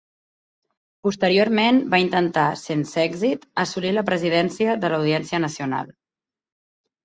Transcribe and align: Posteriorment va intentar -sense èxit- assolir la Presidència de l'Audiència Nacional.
Posteriorment 1.07 1.81
va 1.91 1.99
intentar 2.05 2.47
-sense 2.63 3.03
èxit- 3.03 3.47
assolir 3.67 3.95
la 4.01 4.07
Presidència 4.11 4.81
de 4.85 4.93
l'Audiència 4.95 5.45
Nacional. 5.49 5.97